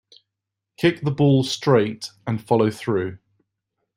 Kick 0.77 1.01
the 1.01 1.11
ball 1.11 1.43
straight 1.43 2.09
and 2.25 2.43
follow 2.43 2.71
through. 2.71 3.19